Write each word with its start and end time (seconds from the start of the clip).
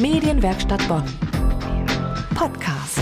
Medienwerkstatt 0.00 0.86
Bonn. 0.86 1.02
Podcast. 2.36 3.00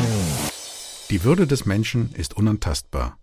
Die 1.11 1.24
Würde 1.24 1.46
des 1.46 1.66
Menschen 1.66 2.11
ist 2.14 2.34
unantastbar. 2.34 3.19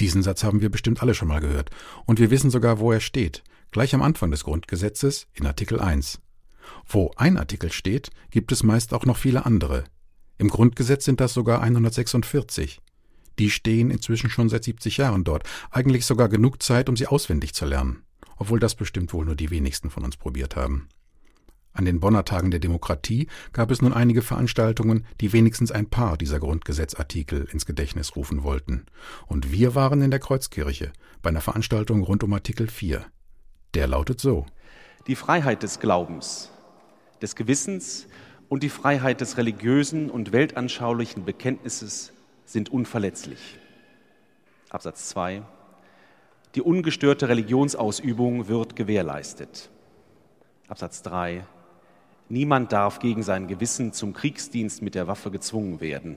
Diesen 0.00 0.22
Satz 0.22 0.42
haben 0.42 0.62
wir 0.62 0.70
bestimmt 0.70 1.02
alle 1.02 1.12
schon 1.12 1.28
mal 1.28 1.40
gehört. 1.40 1.68
Und 2.06 2.20
wir 2.20 2.30
wissen 2.30 2.50
sogar, 2.50 2.78
wo 2.78 2.92
er 2.92 3.00
steht. 3.00 3.44
Gleich 3.70 3.94
am 3.94 4.00
Anfang 4.00 4.30
des 4.30 4.44
Grundgesetzes 4.44 5.26
in 5.34 5.44
Artikel 5.44 5.78
1. 5.78 6.22
Wo 6.86 7.10
ein 7.16 7.36
Artikel 7.36 7.70
steht, 7.70 8.12
gibt 8.30 8.50
es 8.50 8.62
meist 8.62 8.94
auch 8.94 9.04
noch 9.04 9.18
viele 9.18 9.44
andere. 9.44 9.84
Im 10.38 10.48
Grundgesetz 10.48 11.04
sind 11.04 11.20
das 11.20 11.34
sogar 11.34 11.60
146. 11.60 12.80
Die 13.38 13.50
stehen 13.50 13.90
inzwischen 13.90 14.30
schon 14.30 14.48
seit 14.48 14.64
70 14.64 14.96
Jahren 14.96 15.22
dort. 15.22 15.42
Eigentlich 15.70 16.06
sogar 16.06 16.30
genug 16.30 16.62
Zeit, 16.62 16.88
um 16.88 16.96
sie 16.96 17.08
auswendig 17.08 17.52
zu 17.52 17.66
lernen. 17.66 18.04
Obwohl 18.38 18.58
das 18.58 18.74
bestimmt 18.74 19.12
wohl 19.12 19.26
nur 19.26 19.36
die 19.36 19.50
wenigsten 19.50 19.90
von 19.90 20.02
uns 20.02 20.16
probiert 20.16 20.56
haben. 20.56 20.88
An 21.76 21.84
den 21.84 22.00
Bonner 22.00 22.24
Tagen 22.24 22.50
der 22.50 22.58
Demokratie 22.58 23.28
gab 23.52 23.70
es 23.70 23.82
nun 23.82 23.92
einige 23.92 24.22
Veranstaltungen, 24.22 25.04
die 25.20 25.34
wenigstens 25.34 25.70
ein 25.70 25.90
paar 25.90 26.16
dieser 26.16 26.40
Grundgesetzartikel 26.40 27.46
ins 27.52 27.66
Gedächtnis 27.66 28.16
rufen 28.16 28.44
wollten. 28.44 28.86
Und 29.26 29.52
wir 29.52 29.74
waren 29.74 30.00
in 30.00 30.10
der 30.10 30.18
Kreuzkirche 30.18 30.90
bei 31.20 31.28
einer 31.28 31.42
Veranstaltung 31.42 32.02
rund 32.02 32.24
um 32.24 32.32
Artikel 32.32 32.68
4. 32.68 33.04
Der 33.74 33.86
lautet 33.88 34.20
so. 34.22 34.46
Die 35.06 35.16
Freiheit 35.16 35.62
des 35.62 35.78
Glaubens, 35.78 36.50
des 37.20 37.36
Gewissens 37.36 38.06
und 38.48 38.62
die 38.62 38.70
Freiheit 38.70 39.20
des 39.20 39.36
religiösen 39.36 40.08
und 40.08 40.32
weltanschaulichen 40.32 41.26
Bekenntnisses 41.26 42.14
sind 42.46 42.70
unverletzlich. 42.70 43.58
Absatz 44.70 45.10
2. 45.10 45.42
Die 46.54 46.62
ungestörte 46.62 47.28
Religionsausübung 47.28 48.48
wird 48.48 48.76
gewährleistet. 48.76 49.68
Absatz 50.68 51.02
3. 51.02 51.44
Niemand 52.28 52.72
darf 52.72 52.98
gegen 52.98 53.22
sein 53.22 53.46
Gewissen 53.46 53.92
zum 53.92 54.12
Kriegsdienst 54.12 54.82
mit 54.82 54.94
der 54.94 55.06
Waffe 55.06 55.30
gezwungen 55.30 55.80
werden. 55.80 56.16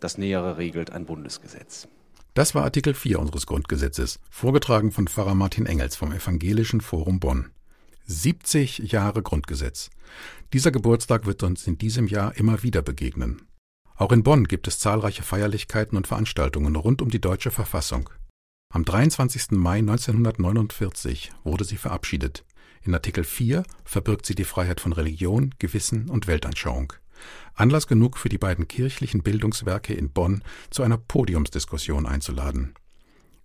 Das 0.00 0.18
Nähere 0.18 0.58
regelt 0.58 0.90
ein 0.90 1.06
Bundesgesetz. 1.06 1.88
Das 2.34 2.54
war 2.54 2.64
Artikel 2.64 2.92
4 2.92 3.18
unseres 3.18 3.46
Grundgesetzes, 3.46 4.18
vorgetragen 4.30 4.92
von 4.92 5.08
Pfarrer 5.08 5.34
Martin 5.34 5.64
Engels 5.64 5.96
vom 5.96 6.12
Evangelischen 6.12 6.80
Forum 6.80 7.18
Bonn. 7.18 7.50
70 8.06 8.78
Jahre 8.78 9.22
Grundgesetz. 9.22 9.90
Dieser 10.52 10.70
Geburtstag 10.70 11.26
wird 11.26 11.42
uns 11.42 11.66
in 11.66 11.78
diesem 11.78 12.06
Jahr 12.06 12.36
immer 12.36 12.62
wieder 12.62 12.82
begegnen. 12.82 13.42
Auch 13.96 14.12
in 14.12 14.22
Bonn 14.22 14.44
gibt 14.44 14.68
es 14.68 14.78
zahlreiche 14.78 15.22
Feierlichkeiten 15.22 15.96
und 15.96 16.06
Veranstaltungen 16.06 16.76
rund 16.76 17.00
um 17.00 17.10
die 17.10 17.20
deutsche 17.20 17.50
Verfassung. 17.50 18.10
Am 18.72 18.84
23. 18.84 19.52
Mai 19.52 19.78
1949 19.78 21.32
wurde 21.42 21.64
sie 21.64 21.78
verabschiedet. 21.78 22.44
In 22.86 22.94
Artikel 22.94 23.24
4 23.24 23.64
verbirgt 23.84 24.26
sie 24.26 24.36
die 24.36 24.44
Freiheit 24.44 24.80
von 24.80 24.92
Religion, 24.92 25.52
Gewissen 25.58 26.08
und 26.08 26.28
Weltanschauung. 26.28 26.92
Anlass 27.54 27.88
genug 27.88 28.16
für 28.16 28.28
die 28.28 28.38
beiden 28.38 28.68
kirchlichen 28.68 29.24
Bildungswerke 29.24 29.92
in 29.92 30.10
Bonn 30.10 30.42
zu 30.70 30.84
einer 30.84 30.96
Podiumsdiskussion 30.96 32.06
einzuladen. 32.06 32.74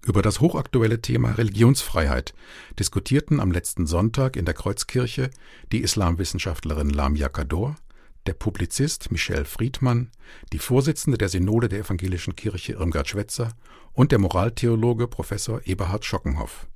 Über 0.06 0.22
das 0.22 0.42
hochaktuelle 0.42 1.02
Thema 1.02 1.32
Religionsfreiheit 1.32 2.36
diskutierten 2.78 3.40
am 3.40 3.52
letzten 3.52 3.88
Sonntag 3.88 4.36
in 4.36 4.46
der 4.46 4.54
Kreuzkirche 4.54 5.32
die 5.72 5.82
Islamwissenschaftlerin 5.82 6.92
Lamia 6.92 7.30
Kador, 7.30 7.78
der 8.28 8.34
Publizist 8.34 9.12
Michel 9.12 9.46
Friedmann, 9.46 10.12
die 10.54 10.60
Vorsitzende 10.60 11.18
der 11.18 11.30
Synode 11.30 11.68
der 11.68 11.80
Evangelischen 11.80 12.36
Kirche 12.36 12.74
Irmgard 12.74 13.08
Schwetzer 13.08 13.54
und 13.94 14.12
der 14.12 14.20
Moraltheologe 14.20 15.08
Professor 15.08 15.66
Eberhard 15.66 16.06
Schockenhoff. 16.06 16.68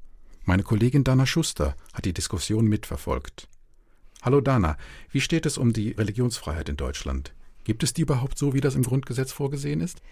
Meine 0.48 0.62
Kollegin 0.62 1.04
Dana 1.04 1.26
Schuster 1.26 1.76
hat 1.92 2.06
die 2.06 2.14
Diskussion 2.14 2.68
mitverfolgt. 2.68 3.48
Hallo 4.22 4.42
Dana, 4.42 4.78
wie 5.10 5.20
steht 5.20 5.48
es 5.48 5.58
um 5.58 5.74
die 5.74 5.94
Religionsfreiheit 5.94 6.70
in 6.70 6.78
Deutschland? 6.78 7.34
Gibt 7.64 7.82
es 7.82 7.96
die 7.96 8.04
überhaupt 8.04 8.38
so, 8.38 8.54
wie 8.54 8.62
das 8.62 8.76
im 8.76 8.84
Grundgesetz 8.84 9.32
vorgesehen 9.32 9.82
ist? 9.82 10.04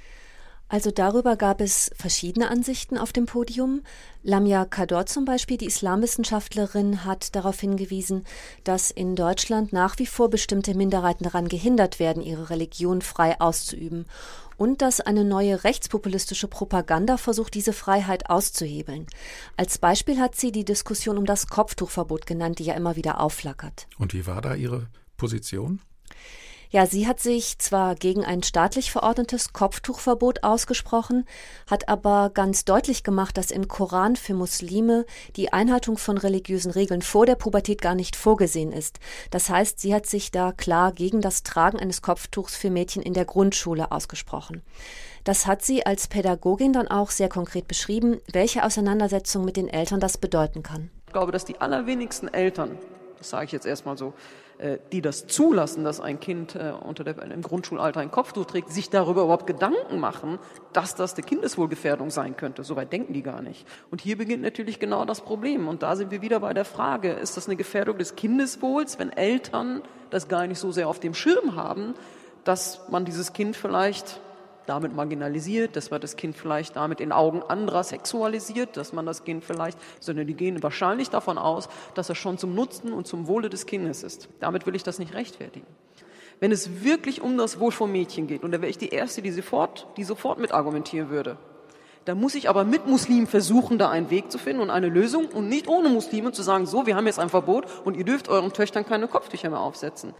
Also 0.69 0.89
darüber 0.89 1.35
gab 1.35 1.61
es 1.61 1.91
verschiedene 1.95 2.49
Ansichten 2.49 2.97
auf 2.97 3.13
dem 3.13 3.27
Podium. 3.27 3.83
Lamia 4.23 4.65
Kador 4.65 5.05
zum 5.05 5.23
Beispiel, 5.23 5.57
die 5.57 5.67
Islamwissenschaftlerin, 5.67 7.05
hat 7.05 7.35
darauf 7.35 7.59
hingewiesen, 7.59 8.25
dass 8.63 8.89
in 8.89 9.15
Deutschland 9.15 9.71
nach 9.71 9.99
wie 9.99 10.07
vor 10.07 10.29
bestimmte 10.29 10.73
Minderheiten 10.73 11.25
daran 11.25 11.47
gehindert 11.47 11.99
werden, 11.99 12.23
ihre 12.23 12.49
Religion 12.49 13.01
frei 13.01 13.39
auszuüben 13.39 14.05
und 14.57 14.81
dass 14.81 15.01
eine 15.01 15.23
neue 15.23 15.63
rechtspopulistische 15.63 16.47
Propaganda 16.47 17.17
versucht, 17.17 17.53
diese 17.53 17.73
Freiheit 17.73 18.29
auszuhebeln. 18.29 19.07
Als 19.57 19.77
Beispiel 19.77 20.19
hat 20.19 20.35
sie 20.35 20.51
die 20.51 20.65
Diskussion 20.65 21.17
um 21.17 21.25
das 21.25 21.47
Kopftuchverbot 21.47 22.25
genannt, 22.25 22.59
die 22.59 22.65
ja 22.65 22.73
immer 22.73 22.95
wieder 22.95 23.19
aufflackert. 23.19 23.87
Und 23.97 24.13
wie 24.13 24.25
war 24.25 24.41
da 24.41 24.55
Ihre 24.55 24.87
Position? 25.17 25.81
Ja, 26.73 26.87
sie 26.87 27.07
hat 27.07 27.19
sich 27.19 27.59
zwar 27.59 27.93
gegen 27.93 28.25
ein 28.25 28.41
staatlich 28.41 28.91
verordnetes 28.91 29.53
Kopftuchverbot 29.53 30.43
ausgesprochen, 30.43 31.27
hat 31.69 31.87
aber 31.87 32.31
ganz 32.33 32.65
deutlich 32.65 33.03
gemacht, 33.03 33.37
dass 33.37 33.51
im 33.51 33.67
Koran 33.67 34.15
für 34.15 34.33
Muslime 34.33 35.05
die 35.35 35.53
Einhaltung 35.53 35.99
von 35.99 36.17
religiösen 36.17 36.71
Regeln 36.71 37.03
vor 37.03 37.27
der 37.27 37.35
Pubertät 37.35 37.79
gar 37.79 37.93
nicht 37.93 38.15
vorgesehen 38.15 38.71
ist. 38.71 38.99
Das 39.29 39.51
heißt, 39.51 39.79
sie 39.79 39.93
hat 39.93 40.07
sich 40.07 40.31
da 40.31 40.51
klar 40.51 40.93
gegen 40.93 41.21
das 41.21 41.43
Tragen 41.43 41.79
eines 41.79 42.01
Kopftuchs 42.01 42.55
für 42.55 42.71
Mädchen 42.71 43.03
in 43.03 43.13
der 43.13 43.25
Grundschule 43.25 43.91
ausgesprochen. 43.91 44.63
Das 45.25 45.45
hat 45.45 45.61
sie 45.61 45.85
als 45.85 46.07
Pädagogin 46.07 46.73
dann 46.73 46.87
auch 46.87 47.11
sehr 47.11 47.29
konkret 47.29 47.67
beschrieben, 47.67 48.19
welche 48.31 48.65
Auseinandersetzung 48.65 49.45
mit 49.45 49.57
den 49.57 49.67
Eltern 49.67 49.99
das 49.99 50.17
bedeuten 50.17 50.63
kann. 50.63 50.89
Ich 51.05 51.13
glaube, 51.13 51.31
dass 51.31 51.45
die 51.45 51.61
allerwenigsten 51.61 52.33
Eltern, 52.33 52.79
das 53.23 53.29
sage 53.29 53.45
ich 53.45 53.51
jetzt 53.53 53.65
erstmal 53.65 53.97
so, 53.97 54.13
äh, 54.57 54.79
die 54.91 55.01
das 55.01 55.27
zulassen, 55.27 55.83
dass 55.83 56.01
ein 56.01 56.19
Kind 56.19 56.55
äh, 56.55 56.73
unter 56.85 57.03
der, 57.03 57.17
im 57.23 57.41
Grundschulalter 57.41 58.01
ein 58.01 58.11
Kopftuch 58.11 58.45
trägt, 58.45 58.69
sich 58.69 58.89
darüber 58.89 59.23
überhaupt 59.23 59.47
Gedanken 59.47 59.99
machen, 59.99 60.39
dass 60.73 60.95
das 60.95 61.15
eine 61.15 61.23
Kindeswohlgefährdung 61.23 62.09
sein 62.09 62.35
könnte. 62.35 62.63
Soweit 62.63 62.91
denken 62.91 63.13
die 63.13 63.23
gar 63.23 63.41
nicht. 63.41 63.65
Und 63.91 64.01
hier 64.01 64.17
beginnt 64.17 64.43
natürlich 64.43 64.79
genau 64.79 65.05
das 65.05 65.21
Problem. 65.21 65.69
Und 65.69 65.83
da 65.83 65.95
sind 65.95 66.11
wir 66.11 66.21
wieder 66.21 66.41
bei 66.41 66.53
der 66.53 66.65
Frage, 66.65 67.13
ist 67.13 67.37
das 67.37 67.47
eine 67.47 67.55
Gefährdung 67.55 67.97
des 67.97 68.15
Kindeswohls, 68.15 68.99
wenn 68.99 69.11
Eltern 69.11 69.81
das 70.09 70.27
gar 70.27 70.45
nicht 70.45 70.59
so 70.59 70.71
sehr 70.71 70.89
auf 70.89 70.99
dem 70.99 71.13
Schirm 71.13 71.55
haben, 71.55 71.93
dass 72.43 72.81
man 72.89 73.05
dieses 73.05 73.31
Kind 73.31 73.55
vielleicht 73.55 74.19
damit 74.65 74.95
marginalisiert, 74.95 75.75
dass 75.75 75.91
man 75.91 76.01
das 76.01 76.15
Kind 76.15 76.35
vielleicht 76.35 76.75
damit 76.75 76.99
in 76.99 77.11
Augen 77.11 77.43
anderer 77.43 77.83
sexualisiert, 77.83 78.77
dass 78.77 78.93
man 78.93 79.05
das 79.05 79.23
Kind 79.23 79.43
vielleicht, 79.43 79.77
sondern 79.99 80.27
die 80.27 80.33
gehen 80.33 80.63
wahrscheinlich 80.63 81.09
davon 81.09 81.37
aus, 81.37 81.69
dass 81.93 82.09
er 82.09 82.15
schon 82.15 82.37
zum 82.37 82.55
Nutzen 82.55 82.93
und 82.93 83.07
zum 83.07 83.27
Wohle 83.27 83.49
des 83.49 83.65
Kindes 83.65 84.03
ist. 84.03 84.29
Damit 84.39 84.65
will 84.65 84.75
ich 84.75 84.83
das 84.83 84.99
nicht 84.99 85.13
rechtfertigen. 85.13 85.67
Wenn 86.39 86.51
es 86.51 86.83
wirklich 86.83 87.21
um 87.21 87.37
das 87.37 87.59
Wohl 87.59 87.71
von 87.71 87.91
Mädchen 87.91 88.27
geht, 88.27 88.43
und 88.43 88.51
da 88.51 88.61
wäre 88.61 88.69
ich 88.69 88.77
die 88.77 88.89
Erste, 88.89 89.21
die 89.21 89.31
sofort, 89.31 89.87
die 89.97 90.03
sofort 90.03 90.39
mit 90.39 90.51
argumentieren 90.51 91.09
würde, 91.09 91.37
da 92.05 92.15
muss 92.15 92.35
ich 92.35 92.49
aber 92.49 92.65
mit 92.65 92.85
Muslimen 92.85 93.27
versuchen, 93.27 93.77
da 93.77 93.89
einen 93.89 94.09
Weg 94.09 94.29
zu 94.29 94.37
finden 94.37 94.61
und 94.61 94.69
eine 94.69 94.89
Lösung 94.89 95.27
und 95.27 95.47
nicht 95.47 95.69
ohne 95.69 95.87
Muslime 95.87 96.33
zu 96.33 96.43
sagen, 96.43 96.65
so, 96.65 96.85
wir 96.85 96.97
haben 96.97 97.05
jetzt 97.05 97.19
ein 97.19 97.29
Verbot 97.29 97.65
und 97.85 97.95
ihr 97.95 98.03
dürft 98.03 98.27
euren 98.27 98.51
Töchtern 98.51 98.85
keine 98.85 99.07
Kopftücher 99.07 99.49
mehr 99.49 99.61
aufsetzen. 99.61 100.13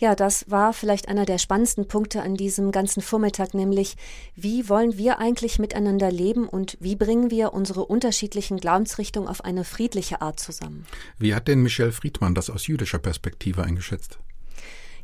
Ja, 0.00 0.14
das 0.14 0.50
war 0.50 0.72
vielleicht 0.72 1.08
einer 1.08 1.26
der 1.26 1.36
spannendsten 1.36 1.86
Punkte 1.86 2.22
an 2.22 2.34
diesem 2.34 2.72
ganzen 2.72 3.02
Vormittag, 3.02 3.52
nämlich 3.52 3.96
wie 4.34 4.70
wollen 4.70 4.96
wir 4.96 5.18
eigentlich 5.18 5.58
miteinander 5.58 6.10
leben 6.10 6.48
und 6.48 6.78
wie 6.80 6.96
bringen 6.96 7.30
wir 7.30 7.52
unsere 7.52 7.84
unterschiedlichen 7.84 8.56
Glaubensrichtungen 8.56 9.28
auf 9.28 9.44
eine 9.44 9.62
friedliche 9.62 10.22
Art 10.22 10.40
zusammen. 10.40 10.86
Wie 11.18 11.34
hat 11.34 11.48
denn 11.48 11.60
Michel 11.60 11.92
Friedmann 11.92 12.34
das 12.34 12.48
aus 12.48 12.66
jüdischer 12.66 12.98
Perspektive 12.98 13.62
eingeschätzt? 13.62 14.18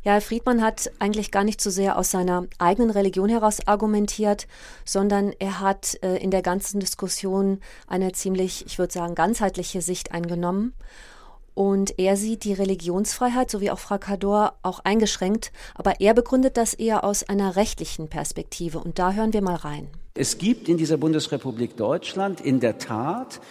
Ja, 0.03 0.19
Friedmann 0.19 0.63
hat 0.63 0.89
eigentlich 0.97 1.29
gar 1.29 1.43
nicht 1.43 1.61
so 1.61 1.69
sehr 1.69 1.95
aus 1.95 2.09
seiner 2.09 2.47
eigenen 2.57 2.89
Religion 2.89 3.29
heraus 3.29 3.59
argumentiert, 3.67 4.47
sondern 4.83 5.31
er 5.37 5.59
hat 5.59 5.99
äh, 6.01 6.15
in 6.17 6.31
der 6.31 6.41
ganzen 6.41 6.79
Diskussion 6.79 7.59
eine 7.85 8.13
ziemlich, 8.13 8.65
ich 8.65 8.79
würde 8.79 8.93
sagen, 8.93 9.13
ganzheitliche 9.13 9.83
Sicht 9.83 10.11
eingenommen. 10.11 10.73
Und 11.57 11.97
er 11.97 12.17
sieht 12.17 12.43
die 12.43 12.53
Religionsfreiheit, 12.53 13.49
so 13.49 13.61
wie 13.61 13.71
auch 13.71 13.79
Frau 13.79 13.97
Kador, 13.97 14.53
auch 14.61 14.77
eingeschränkt. 14.83 15.51
Aber 15.73 15.99
er 15.99 16.13
begründet 16.13 16.55
das 16.55 16.75
eher 16.75 17.03
aus 17.03 17.27
einer 17.27 17.55
rechtlichen 17.55 18.09
Perspektive. 18.09 18.77
Und 18.77 18.99
da 18.99 19.13
hören 19.13 19.33
wir 19.33 19.41
mal 19.41 19.55
rein. 19.55 19.87
Es 20.13 20.37
gibt 20.37 20.69
in 20.69 20.77
dieser 20.77 20.97
Bundesrepublik 20.97 21.75
Deutschland 21.75 22.41
in 22.41 22.59
der 22.59 22.77
Tat 22.77 23.41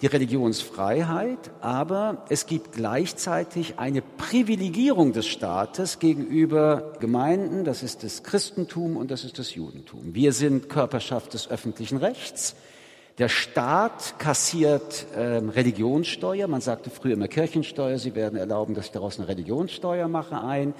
die 0.00 0.06
Religionsfreiheit, 0.06 1.50
aber 1.60 2.24
es 2.28 2.46
gibt 2.46 2.70
gleichzeitig 2.70 3.80
eine 3.80 4.00
Privilegierung 4.00 5.12
des 5.12 5.26
Staates 5.26 5.98
gegenüber 5.98 6.92
Gemeinden, 7.00 7.64
das 7.64 7.82
ist 7.82 8.04
das 8.04 8.22
Christentum 8.22 8.96
und 8.96 9.10
das 9.10 9.24
ist 9.24 9.40
das 9.40 9.56
Judentum. 9.56 10.14
Wir 10.14 10.32
sind 10.32 10.68
Körperschaft 10.68 11.34
des 11.34 11.50
öffentlichen 11.50 11.96
Rechts. 11.96 12.54
Der 13.18 13.30
Staat 13.30 14.18
kassiert 14.18 15.06
ähm, 15.16 15.48
Religionssteuer. 15.48 16.48
Man 16.48 16.60
sagte 16.60 16.90
früher 16.90 17.14
immer 17.14 17.28
Kirchensteuer. 17.28 17.96
Sie 17.96 18.14
werden 18.14 18.38
erlauben, 18.38 18.74
dass 18.74 18.86
ich 18.86 18.92
daraus 18.92 19.18
eine 19.18 19.26
Religionssteuer 19.28 20.06
mache 20.06 20.42
ein. 20.42 20.74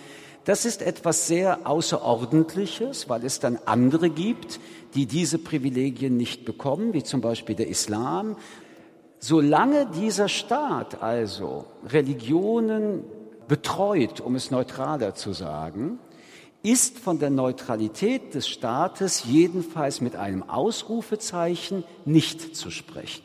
Das 0.44 0.66
ist 0.66 0.82
etwas 0.82 1.26
sehr 1.26 1.66
Außerordentliches, 1.66 3.08
weil 3.08 3.24
es 3.24 3.40
dann 3.40 3.58
andere 3.64 4.10
gibt, 4.10 4.60
die 4.94 5.06
diese 5.06 5.38
Privilegien 5.38 6.18
nicht 6.18 6.44
bekommen, 6.44 6.92
wie 6.92 7.02
zum 7.02 7.22
Beispiel 7.22 7.56
der 7.56 7.68
Islam. 7.68 8.36
Solange 9.18 9.86
dieser 9.86 10.28
Staat 10.28 11.02
also 11.02 11.64
Religionen 11.86 13.02
betreut, 13.48 14.20
um 14.20 14.34
es 14.34 14.50
neutraler 14.50 15.14
zu 15.14 15.32
sagen, 15.32 15.98
ist 16.66 16.98
von 16.98 17.20
der 17.20 17.30
Neutralität 17.30 18.34
des 18.34 18.48
Staates 18.48 19.22
jedenfalls 19.24 20.00
mit 20.00 20.16
einem 20.16 20.42
Ausrufezeichen 20.42 21.84
nicht 22.04 22.56
zu 22.56 22.72
sprechen. 22.72 23.24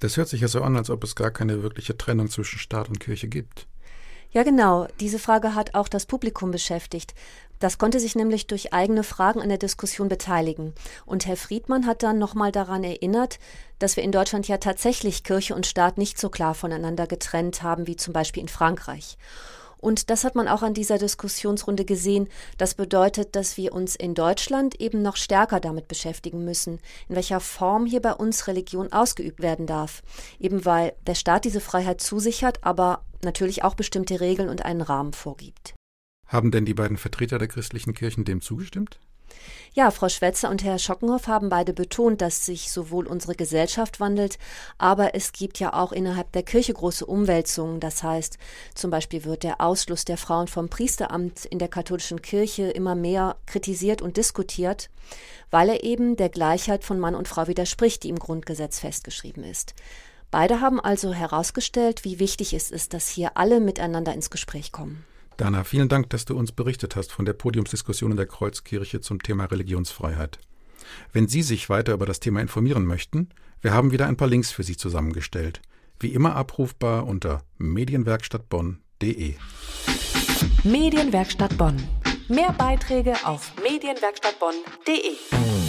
Das 0.00 0.16
hört 0.16 0.28
sich 0.28 0.40
ja 0.40 0.48
so 0.48 0.62
an, 0.62 0.74
als 0.76 0.88
ob 0.88 1.04
es 1.04 1.14
gar 1.14 1.30
keine 1.30 1.62
wirkliche 1.62 1.96
Trennung 1.96 2.30
zwischen 2.30 2.58
Staat 2.58 2.88
und 2.88 3.00
Kirche 3.00 3.28
gibt. 3.28 3.66
Ja, 4.30 4.44
genau. 4.44 4.88
Diese 4.98 5.18
Frage 5.18 5.54
hat 5.54 5.74
auch 5.74 5.88
das 5.88 6.06
Publikum 6.06 6.50
beschäftigt. 6.50 7.14
Das 7.60 7.78
konnte 7.78 8.00
sich 8.00 8.16
nämlich 8.16 8.46
durch 8.46 8.72
eigene 8.72 9.04
Fragen 9.04 9.40
an 9.40 9.50
der 9.50 9.58
Diskussion 9.58 10.08
beteiligen. 10.08 10.72
Und 11.04 11.26
Herr 11.26 11.36
Friedmann 11.36 11.86
hat 11.86 12.02
dann 12.02 12.18
nochmal 12.18 12.50
daran 12.50 12.82
erinnert, 12.82 13.38
dass 13.78 13.96
wir 13.96 14.02
in 14.02 14.10
Deutschland 14.10 14.48
ja 14.48 14.56
tatsächlich 14.56 15.22
Kirche 15.22 15.54
und 15.54 15.66
Staat 15.66 15.98
nicht 15.98 16.18
so 16.18 16.30
klar 16.30 16.54
voneinander 16.54 17.06
getrennt 17.06 17.62
haben 17.62 17.86
wie 17.86 17.96
zum 17.96 18.12
Beispiel 18.12 18.42
in 18.42 18.48
Frankreich. 18.48 19.18
Und 19.84 20.08
das 20.08 20.24
hat 20.24 20.34
man 20.34 20.48
auch 20.48 20.62
an 20.62 20.72
dieser 20.72 20.96
Diskussionsrunde 20.96 21.84
gesehen. 21.84 22.30
Das 22.56 22.74
bedeutet, 22.74 23.36
dass 23.36 23.58
wir 23.58 23.74
uns 23.74 23.94
in 23.96 24.14
Deutschland 24.14 24.80
eben 24.80 25.02
noch 25.02 25.16
stärker 25.16 25.60
damit 25.60 25.88
beschäftigen 25.88 26.42
müssen, 26.42 26.80
in 27.06 27.16
welcher 27.16 27.38
Form 27.38 27.84
hier 27.84 28.00
bei 28.00 28.14
uns 28.14 28.46
Religion 28.46 28.90
ausgeübt 28.94 29.42
werden 29.42 29.66
darf. 29.66 30.02
Eben 30.40 30.64
weil 30.64 30.94
der 31.06 31.14
Staat 31.14 31.44
diese 31.44 31.60
Freiheit 31.60 32.00
zusichert, 32.00 32.64
aber 32.64 33.04
natürlich 33.22 33.62
auch 33.62 33.74
bestimmte 33.74 34.20
Regeln 34.20 34.48
und 34.48 34.64
einen 34.64 34.80
Rahmen 34.80 35.12
vorgibt. 35.12 35.74
Haben 36.28 36.50
denn 36.50 36.64
die 36.64 36.72
beiden 36.72 36.96
Vertreter 36.96 37.38
der 37.38 37.48
christlichen 37.48 37.92
Kirchen 37.92 38.24
dem 38.24 38.40
zugestimmt? 38.40 38.98
Ja, 39.72 39.90
Frau 39.90 40.08
Schwetzer 40.08 40.50
und 40.50 40.62
Herr 40.62 40.78
Schockenhoff 40.78 41.26
haben 41.26 41.48
beide 41.48 41.72
betont, 41.72 42.20
dass 42.20 42.46
sich 42.46 42.70
sowohl 42.70 43.08
unsere 43.08 43.34
Gesellschaft 43.34 43.98
wandelt, 43.98 44.38
aber 44.78 45.16
es 45.16 45.32
gibt 45.32 45.58
ja 45.58 45.72
auch 45.72 45.90
innerhalb 45.90 46.30
der 46.30 46.44
Kirche 46.44 46.72
große 46.72 47.04
Umwälzungen. 47.04 47.80
Das 47.80 48.02
heißt, 48.04 48.38
zum 48.74 48.90
Beispiel 48.92 49.24
wird 49.24 49.42
der 49.42 49.60
Ausschluss 49.60 50.04
der 50.04 50.16
Frauen 50.16 50.46
vom 50.46 50.68
Priesteramt 50.68 51.44
in 51.44 51.58
der 51.58 51.68
katholischen 51.68 52.22
Kirche 52.22 52.70
immer 52.70 52.94
mehr 52.94 53.36
kritisiert 53.46 54.00
und 54.00 54.16
diskutiert, 54.16 54.90
weil 55.50 55.68
er 55.68 55.82
eben 55.82 56.16
der 56.16 56.28
Gleichheit 56.28 56.84
von 56.84 57.00
Mann 57.00 57.16
und 57.16 57.26
Frau 57.26 57.48
widerspricht, 57.48 58.04
die 58.04 58.10
im 58.10 58.18
Grundgesetz 58.18 58.78
festgeschrieben 58.78 59.42
ist. 59.42 59.74
Beide 60.30 60.60
haben 60.60 60.80
also 60.80 61.12
herausgestellt, 61.12 62.04
wie 62.04 62.18
wichtig 62.18 62.54
es 62.54 62.70
ist, 62.70 62.94
dass 62.94 63.08
hier 63.08 63.36
alle 63.36 63.60
miteinander 63.60 64.14
ins 64.14 64.30
Gespräch 64.30 64.72
kommen. 64.72 65.04
Dana, 65.36 65.64
vielen 65.64 65.88
Dank, 65.88 66.10
dass 66.10 66.24
du 66.24 66.36
uns 66.36 66.52
berichtet 66.52 66.96
hast 66.96 67.12
von 67.12 67.24
der 67.24 67.32
Podiumsdiskussion 67.32 68.12
in 68.12 68.16
der 68.16 68.26
Kreuzkirche 68.26 69.00
zum 69.00 69.22
Thema 69.22 69.46
Religionsfreiheit. 69.46 70.38
Wenn 71.12 71.28
Sie 71.28 71.42
sich 71.42 71.68
weiter 71.68 71.94
über 71.94 72.06
das 72.06 72.20
Thema 72.20 72.40
informieren 72.40 72.84
möchten, 72.84 73.30
wir 73.60 73.72
haben 73.72 73.92
wieder 73.92 74.06
ein 74.06 74.16
paar 74.16 74.28
Links 74.28 74.52
für 74.52 74.62
Sie 74.62 74.76
zusammengestellt. 74.76 75.60
Wie 75.98 76.12
immer 76.12 76.36
abrufbar 76.36 77.06
unter 77.06 77.42
medienwerkstattbonn.de. 77.58 79.34
Medienwerkstatt 80.64 81.56
Bonn. 81.56 81.76
Mehr 82.28 82.52
Beiträge 82.52 83.14
auf 83.24 83.52
medienwerkstattbonn.de. 83.62 85.63